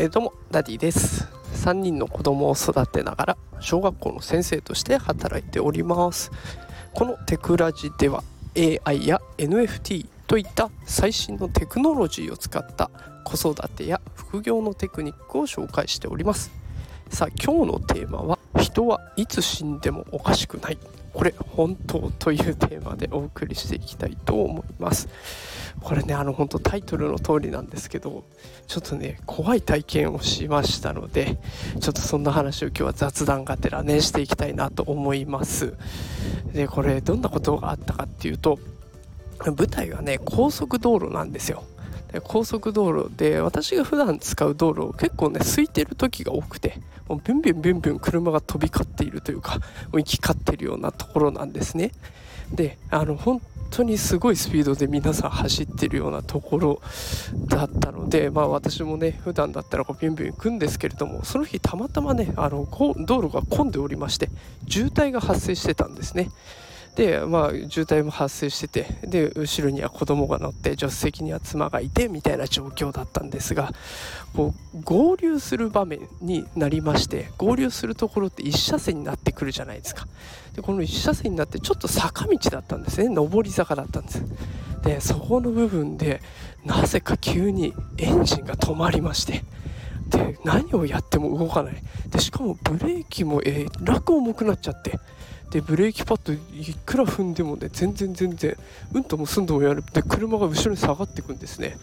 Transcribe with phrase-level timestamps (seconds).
[0.00, 1.28] えー、どうもダディです。
[1.52, 6.30] 3人の子供を育てながら小学校の先生として働いております。
[6.94, 8.24] このテクラジでは
[8.56, 12.90] AI や NFT といった最新のテクノロジーを使った
[13.26, 16.50] 子育てや副業のテクニックを紹介しております。
[17.10, 20.78] さあ今日のテーマは人はいつ死んでもおかしくない。
[21.12, 25.08] これ本当というテーマでお送りしていきたいと思います。
[25.80, 28.24] これねあの本当タイトルの通りなんですけど
[28.66, 31.38] ちょっとね怖い体験をしましたので
[31.80, 35.74] ちょっとそんな話を今日は雑談がてらねしていきたいなと思います。
[36.52, 38.58] でこれどんなことがあったかっていうと
[39.44, 41.64] 舞台はね高速道路なんですよ。
[42.12, 46.78] で高速道路で私が普段使う道路結構ね空いてる時が多くて
[47.08, 49.62] もうビュンビュンビュンビュン車が飛び交っているというかも
[49.94, 51.92] う行き交っているようなところなんですね
[52.52, 56.82] であの本当にすごいスピードで皆さん走ってるようなところ
[57.46, 64.28] だったので、まあ、私もね普段だったらこうビュンビュン行くんですけれどもその日たまたまねあの道路が混んでおりまして
[64.68, 66.30] 渋滞が発生してたんですね。
[66.96, 73.72] でまあ渋滞も発生しててで後ろには子供が乗って助手席には妻がいてみたいな状況だったんですが
[74.34, 80.06] こう合流する場面になりまして合流するところって1車線になってくるじゃないですか。
[80.54, 83.14] でこの1車線になってちょっと坂道だったんですね。
[83.14, 84.24] 上り坂だったんです。
[84.82, 86.20] でそこの部分で
[86.64, 89.44] なぜか急にエンジンが止まりまして
[90.08, 91.82] で何をやっても動かない。
[92.08, 94.98] でしかもブレーキもえー、楽重くなっちゃって
[95.50, 98.56] でブレーキパッドいくら踏んでもね全然全然
[98.92, 101.76] うんともすんともやるで車が後ろに下がっていくんですね。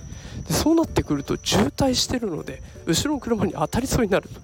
[0.47, 4.39] でそうなってくると渋滞してるので後ろの車に当たりそうになると。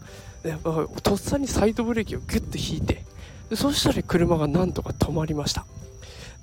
[0.47, 3.05] で、まあ、とっさにサイドブレーキをギュッと引いて
[3.49, 5.65] でそしたら車がなんとか止まりました。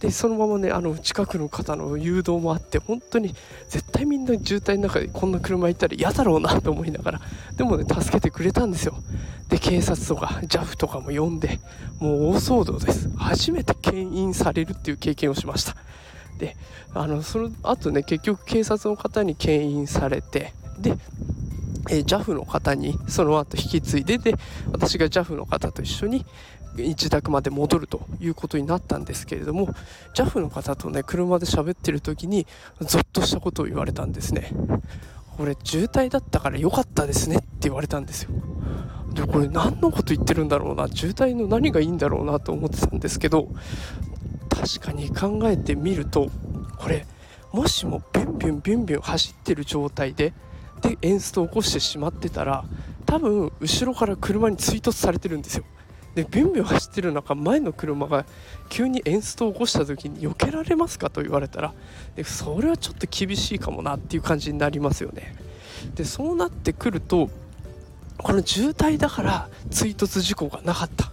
[0.01, 3.35] でそのままねあの近くの方の誘導もあって本当に
[3.69, 7.21] 絶対みんな渋滞の中でこんな車いたら嫌だろうなと思いながら
[7.55, 8.95] でもね助けてくれたんですよ。
[9.51, 11.61] で警察とか JAF とかも呼んで
[11.99, 13.11] もう大騒動です。
[13.17, 15.77] 初めて牽引されるっていう経験をしました。
[16.39, 16.57] で
[16.95, 20.97] あのその後ね結局警察の方に牽引されてで
[21.91, 24.35] え JAF の方にその後引き継いでで
[24.73, 26.25] 私が JAF の方と一緒に
[26.77, 29.75] 自宅まで戻るということになったんですけれども
[30.15, 32.47] JAF の方とね車で喋ってる時に
[32.81, 34.51] ゾッとしたことを言われたんですね
[35.37, 38.31] これ渋滞だったから良かったですねって言われたんですよ。
[39.15, 40.87] でこれ何のこと言ってるんだろうな。
[40.87, 43.49] 渋滞の何がいいんだろうなと思ってたんですけど
[44.51, 46.31] 確かに考えてみると
[46.77, 47.07] これ
[47.53, 50.35] もしもビュンビュンビュンビュン走ってる状態で
[50.83, 52.65] でエンストを起こしてしまってたら
[53.07, 55.65] 多分後ろから車に追突されてるんですよ。
[56.15, 58.25] でビュンビュン走ってる中前の車が
[58.69, 61.73] 急にエンストを起こした時に避けられますかと言われたら
[62.17, 65.35] でそれはちょっと厳しいかもなっていう感じになりますよね。
[65.95, 67.31] でそうなってくると
[68.19, 71.13] この渋滞だから追突事故がなかった。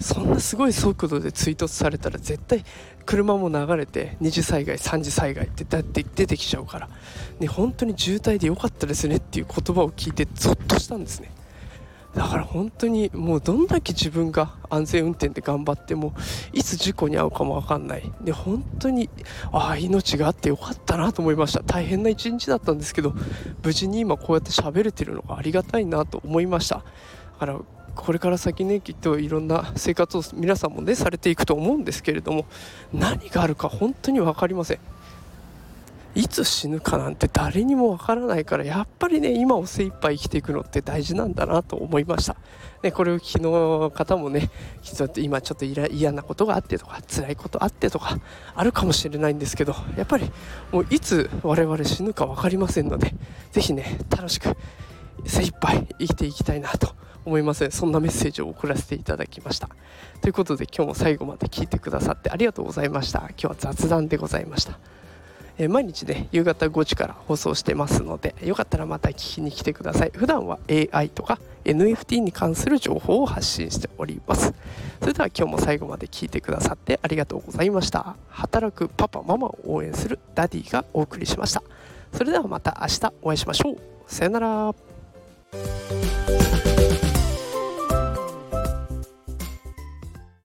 [0.00, 2.64] そんなすごい速度で追突されたら絶対
[3.06, 6.88] 車も流れて2次災害3次災害ってだって出てきちゃうから、
[7.38, 11.30] ね、本当に渋滞で良かったですねっていう言葉を聞いてゾッとしたんですね。
[12.16, 16.14] だから本当にもうどんだけ自分が安全運転で頑張っても
[16.54, 18.10] いつ事故に遭うかも分かんない。
[18.22, 19.10] で本当に
[19.52, 21.62] ああ命があってよかったなと思いました。
[21.62, 23.12] 大変な一日だったんですけど
[23.62, 26.76] 無事に今こうやって喋れてるのがありがたいなと思いました。
[26.76, 26.82] だ
[27.38, 27.60] から
[27.94, 32.46] これから先ねきっといろんな生活を皆さんもねされていくと思うんですけれども
[32.94, 34.78] 何があるか本当に分かりません。
[36.16, 42.36] いつ死ぬかなんて誰にもわからないからやっぱりね今を精一杯生きていくのって大事なんだなと思いました、
[42.82, 44.50] ね、これを昨日方もね
[45.18, 48.18] 今ちょっと嫌なことがあってとか辛いことあってとか
[48.54, 50.30] あるかもしれないんですけどやっぱり
[50.72, 53.14] もういつ我々死ぬか分かりませんので
[53.52, 54.56] 是非ね楽しく
[55.26, 56.94] 精一杯生きていきたいなと
[57.26, 57.68] 思います。
[57.70, 59.68] そんなメッセージを送らせていただきました。
[60.22, 63.18] ということで今日も最後まで聞いてくださってありがとうございました。
[63.18, 64.78] 今日は雑談でございました。
[65.58, 70.12] え毎日ね夕方5時から放送してますのでよかったらまた聞きに来てください。
[70.14, 74.54] 普段は AI とか NFT に関する情報を発信しております。
[75.00, 78.16] それでは今日も最後まで聞いてくださってありがとうございました。
[78.28, 81.62] 働くパパママを応援するダディがお送りしました。
[82.12, 83.78] それではまた明日お会いしましょう。
[84.06, 84.74] さよなら。